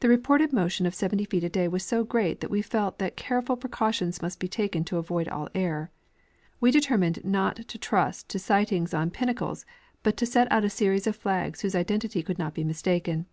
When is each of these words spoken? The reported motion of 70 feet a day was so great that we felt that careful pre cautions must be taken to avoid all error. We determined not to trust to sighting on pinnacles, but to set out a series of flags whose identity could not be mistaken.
The 0.00 0.08
reported 0.08 0.52
motion 0.52 0.86
of 0.86 0.94
70 0.96 1.24
feet 1.26 1.44
a 1.44 1.48
day 1.48 1.68
was 1.68 1.84
so 1.84 2.02
great 2.02 2.40
that 2.40 2.50
we 2.50 2.62
felt 2.62 2.98
that 2.98 3.16
careful 3.16 3.56
pre 3.56 3.70
cautions 3.70 4.20
must 4.20 4.40
be 4.40 4.48
taken 4.48 4.82
to 4.86 4.96
avoid 4.96 5.28
all 5.28 5.48
error. 5.54 5.92
We 6.58 6.72
determined 6.72 7.24
not 7.24 7.68
to 7.68 7.78
trust 7.78 8.28
to 8.30 8.40
sighting 8.40 8.88
on 8.92 9.12
pinnacles, 9.12 9.64
but 10.02 10.16
to 10.16 10.26
set 10.26 10.50
out 10.50 10.64
a 10.64 10.68
series 10.68 11.06
of 11.06 11.14
flags 11.14 11.60
whose 11.60 11.76
identity 11.76 12.24
could 12.24 12.40
not 12.40 12.54
be 12.54 12.64
mistaken. 12.64 13.26